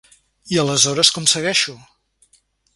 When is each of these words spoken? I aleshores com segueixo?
I 0.53 0.57
aleshores 0.63 1.13
com 1.19 1.29
segueixo? 1.35 1.77